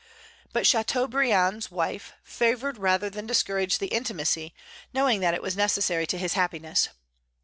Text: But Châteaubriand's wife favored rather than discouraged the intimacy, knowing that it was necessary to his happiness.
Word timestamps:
But 0.51 0.63
Châteaubriand's 0.63 1.69
wife 1.69 2.13
favored 2.23 2.79
rather 2.79 3.07
than 3.07 3.27
discouraged 3.27 3.79
the 3.79 3.85
intimacy, 3.89 4.55
knowing 4.95 5.19
that 5.19 5.35
it 5.35 5.43
was 5.43 5.55
necessary 5.55 6.07
to 6.07 6.17
his 6.17 6.33
happiness. 6.33 6.89